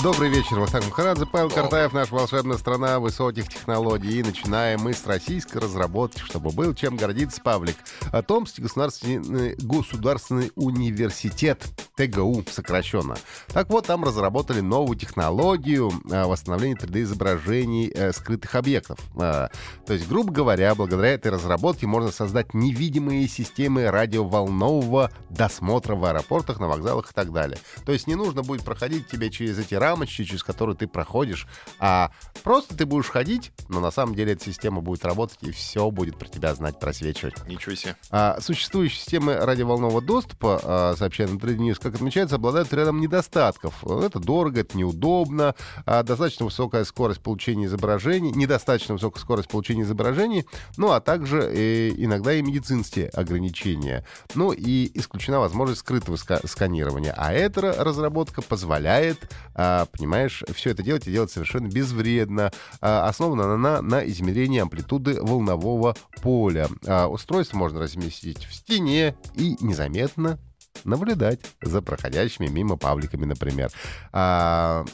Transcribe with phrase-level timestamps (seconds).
[0.00, 4.20] Добрый вечер, Вахтанг Махарадзе, Павел Картаев, наша волшебная страна высоких технологий.
[4.20, 7.74] И начинаем мы с российской разработки, чтобы был чем гордиться Павлик.
[8.12, 11.64] О Томский государственный, государственный университет,
[11.96, 13.16] ТГУ сокращенно.
[13.48, 19.00] Так вот, там разработали новую технологию э, восстановления 3D-изображений э, скрытых объектов.
[19.16, 19.48] Э,
[19.84, 26.60] то есть, грубо говоря, благодаря этой разработке можно создать невидимые системы радиоволнового досмотра в аэропортах,
[26.60, 27.58] на вокзалах и так далее.
[27.84, 31.46] То есть не нужно будет проходить тебе через эти рамочки, через которые ты проходишь,
[31.78, 32.10] а
[32.42, 36.18] просто ты будешь ходить, но на самом деле эта система будет работать, и все будет
[36.18, 37.46] про тебя знать, просвечивать.
[37.46, 37.96] Ничего себе.
[38.10, 43.84] А, существующие системы радиоволнового доступа, а, сообщает на News, как отмечается, обладают рядом недостатков.
[43.84, 45.54] Это дорого, это неудобно,
[45.86, 51.90] а, достаточно высокая скорость получения изображений, недостаточно высокая скорость получения изображений, ну а также э,
[51.96, 54.04] иногда и медицинские ограничения.
[54.34, 57.14] Ну и исключена возможность скрытого ска- сканирования.
[57.16, 62.52] А эта разработка позволяет а, понимаешь, все это делать и делать совершенно безвредно.
[62.80, 66.68] А, основано на, на измерении амплитуды волнового поля.
[66.86, 70.38] А, устройство можно разместить в стене и незаметно
[70.84, 73.70] наблюдать за проходящими мимо пабликами, например.
[74.12, 74.84] А,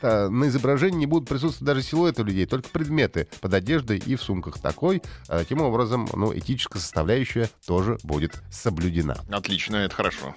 [0.00, 4.22] а, на изображении не будут присутствовать даже силуэты людей, только предметы под одеждой и в
[4.22, 5.02] сумках такой.
[5.28, 9.16] А, таким образом, ну, этическая составляющая тоже будет соблюдена.
[9.30, 10.34] Отлично, это хорошо.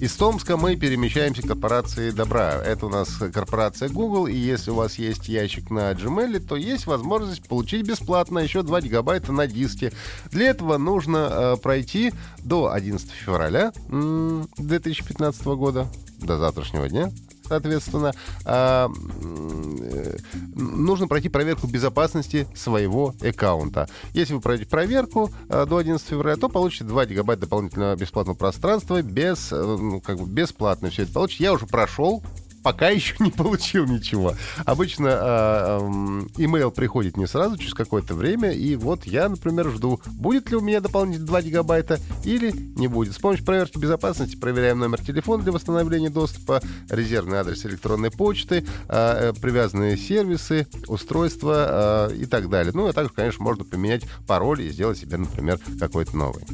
[0.00, 2.54] Из Томска мы перемещаемся к корпорации добра.
[2.54, 6.86] Это у нас корпорация Google, и если у вас есть ящик на Gmail, то есть
[6.86, 9.92] возможность получить бесплатно еще 2 гигабайта на диске.
[10.30, 15.86] Для этого нужно э, пройти до 11 февраля 2015 года,
[16.18, 17.12] до завтрашнего дня,
[17.50, 18.12] соответственно,
[18.44, 20.16] а, э,
[20.54, 23.88] нужно пройти проверку безопасности своего аккаунта.
[24.14, 29.02] Если вы пройдете проверку а, до 11 февраля, то получите 2 гигабайта дополнительного бесплатного пространства,
[29.02, 31.42] без, э, ну, как бы бесплатно все это получите.
[31.42, 32.22] Я уже прошел
[32.62, 34.34] пока еще не получил ничего.
[34.64, 40.50] Обычно э, э, приходит не сразу, через какое-то время, и вот я, например, жду, будет
[40.50, 43.14] ли у меня дополнительно 2 гигабайта или не будет.
[43.14, 49.32] С помощью проверки безопасности проверяем номер телефона для восстановления доступа, резервный адрес электронной почты, э,
[49.40, 52.72] привязанные сервисы, устройства э, и так далее.
[52.74, 56.44] Ну, а также, конечно, можно поменять пароль и сделать себе, например, какой-то новый.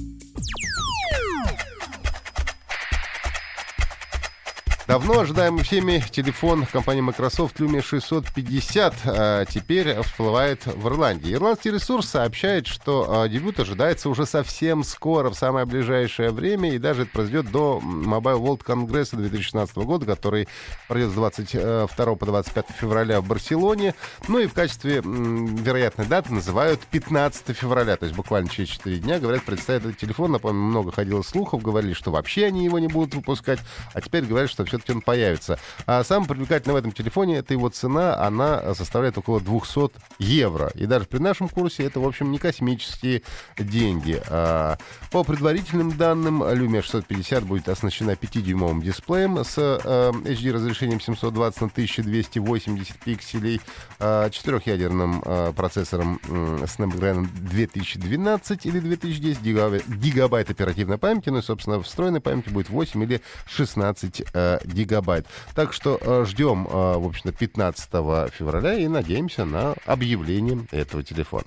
[4.86, 11.32] Давно ожидаемый всеми телефон компании Microsoft Lumia 650 а, теперь всплывает в Ирландии.
[11.32, 16.78] Ирландский ресурс сообщает, что а, дебют ожидается уже совсем скоро, в самое ближайшее время, и
[16.78, 20.46] даже это произойдет до Mobile World Congress 2016 года, который
[20.86, 23.96] пройдет с 22 по 25 февраля в Барселоне.
[24.28, 29.18] Ну и в качестве вероятной даты называют 15 февраля, то есть буквально через 4 дня,
[29.18, 30.30] говорят, представят этот телефон.
[30.30, 33.58] Напомню, много ходило слухов, говорили, что вообще они его не будут выпускать,
[33.92, 35.58] а теперь говорят, что все все-таки он появится.
[35.86, 40.70] А самое привлекательное в этом телефоне, это его цена, она составляет около 200 евро.
[40.74, 43.22] И даже при нашем курсе это, в общем, не космические
[43.58, 44.20] деньги.
[44.28, 44.76] А,
[45.10, 51.66] по предварительным данным, Lumia 650 будет оснащена 5-дюймовым дисплеем с а, HD разрешением 720 на
[51.68, 53.60] 1280 пикселей,
[53.98, 62.20] а, четырехъядерным а, процессором Snapdragon 2012 или 2010 гигабайт, оперативной памяти, ну и, собственно, встроенной
[62.20, 65.26] памяти будет 8 или 16 а, гигабайт.
[65.54, 67.90] Так что э, ждем, э, в общем-то, 15
[68.32, 71.44] февраля и надеемся на объявление этого телефона.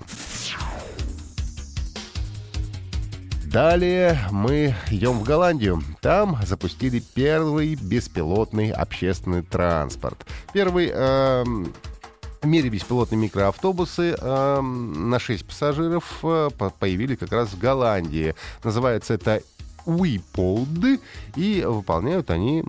[3.50, 5.82] Далее мы идем в Голландию.
[6.00, 10.24] Там запустили первый беспилотный общественный транспорт.
[10.52, 11.44] Первый э,
[12.42, 18.36] в мире беспилотные микроавтобусы э, на 6 пассажиров э, появились как раз в Голландии.
[18.62, 19.42] Называется это
[19.86, 21.00] WePold,
[21.36, 22.62] и выполняют они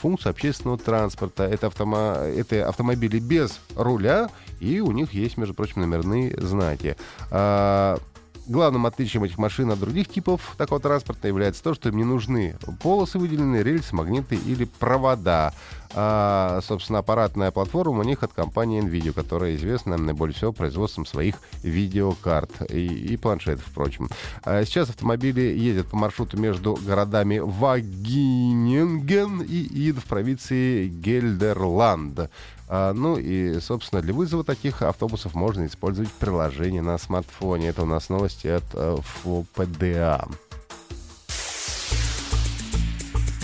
[0.00, 1.44] функцию общественного транспорта.
[1.44, 2.16] Это, автомо...
[2.24, 4.30] это автомобили без руля,
[4.60, 6.96] и у них есть, между прочим, номерные знаки.
[7.30, 7.98] А,
[8.46, 12.56] Главным отличием этих машин от других типов такого транспорта является то, что им не нужны
[12.82, 15.54] полосы выделенные, рельсы, магниты или провода.
[15.96, 21.36] А, собственно, аппаратная платформа у них от компании NVIDIA, которая известна наиболее всего производством своих
[21.62, 24.08] видеокарт и, и планшетов, впрочем.
[24.42, 32.30] А сейчас автомобили ездят по маршруту между городами Вагиненген и Ид в провинции Гельдерланд.
[32.66, 37.68] А, ну и, собственно, для вызова таких автобусов можно использовать приложение на смартфоне.
[37.68, 38.96] Это у нас новости от э,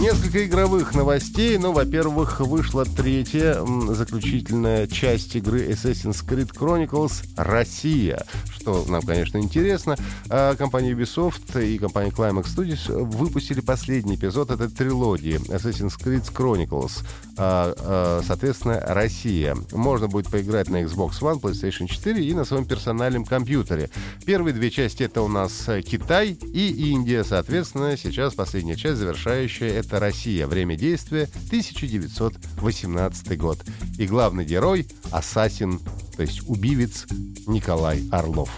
[0.00, 1.58] Несколько игровых новостей.
[1.58, 9.96] Ну, во-первых, вышла третья заключительная часть игры Assassin's Creed Chronicles «Россия», что нам, конечно, интересно.
[10.30, 17.04] А компания Ubisoft и компания Climax Studios выпустили последний эпизод этой трилогии Assassin's Creed Chronicles.
[17.36, 19.54] А, а, соответственно, «Россия».
[19.72, 23.90] Можно будет поиграть на Xbox One, PlayStation 4 и на своем персональном компьютере.
[24.24, 27.22] Первые две части— это у нас Китай и Индия.
[27.22, 30.46] Соответственно, сейчас последняя часть, завершающая— это это Россия.
[30.46, 33.58] Время действия 1918 год.
[33.98, 35.80] И главный герой— ассасин,
[36.16, 37.06] то есть убивец
[37.48, 38.50] Николай Орлов.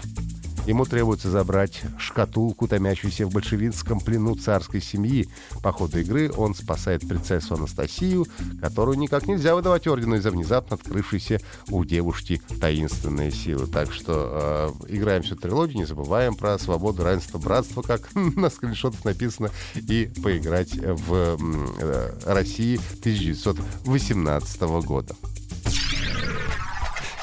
[0.65, 5.27] Ему требуется забрать шкатулку, томящуюся в большевистском плену царской семьи.
[5.61, 8.25] По ходу игры он спасает принцессу Анастасию,
[8.61, 13.67] которую никак нельзя выдавать ордену из-за внезапно открывшейся у девушки таинственные силы.
[13.67, 19.03] Так что э, играем всю трилогию, не забываем про свободу, равенство, братство, как на скриншотах
[19.03, 21.37] написано, и поиграть в
[21.81, 25.13] э, России 1918 года.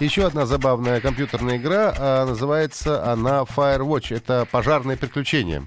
[0.01, 4.17] Еще одна забавная компьютерная игра, а, называется она Firewatch.
[4.17, 5.67] Это пожарное приключение.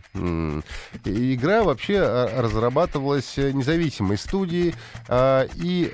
[1.06, 4.74] Игра вообще а, разрабатывалась независимой студией,
[5.08, 5.94] а, и,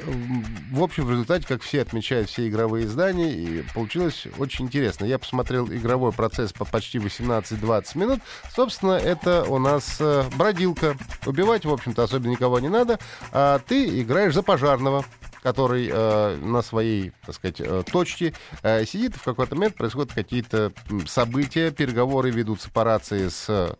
[0.71, 5.03] в общем, в результате, как все отмечают все игровые издания, и получилось очень интересно.
[5.03, 8.19] Я посмотрел игровой процесс по почти 18-20 минут.
[8.56, 10.95] Собственно, это у нас э, бродилка.
[11.25, 13.00] Убивать, в общем-то, особенно никого не надо,
[13.33, 15.03] а ты играешь за пожарного
[15.41, 18.33] который э, на своей, так сказать, э, точке
[18.63, 20.74] э, сидит, в какой-то момент происходят какие-то
[21.07, 23.77] события, переговоры ведутся по рации с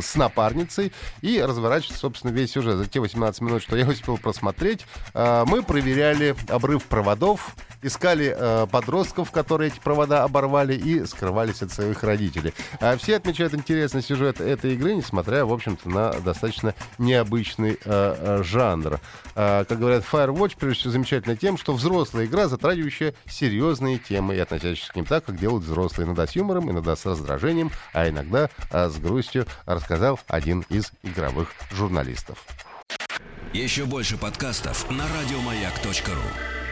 [0.00, 0.92] с напарницей
[1.22, 2.76] и разворачивается, собственно, весь сюжет.
[2.76, 8.66] За те 18 минут, что я успел просмотреть, э, мы проверяли обрыв проводов, искали э,
[8.70, 12.54] подростков, которые эти провода оборвали, и скрывались от своих родителей.
[12.80, 18.42] А все отмечают интересный сюжет этой игры, несмотря, в общем-то, на достаточно необычный э, э,
[18.42, 19.00] жанр.
[19.34, 24.38] Э, как говорят, Firewatch, прежде всего, замечательна тем, что взрослая игра, затрагивающая серьезные темы и
[24.38, 26.06] относящиеся к ним так, как делают взрослые.
[26.06, 31.52] Иногда с юмором, иногда с раздражением, а иногда э, с грустью, рассказал один из игровых
[31.70, 32.38] журналистов.
[33.52, 36.63] Еще больше подкастов на радиомаяк.ру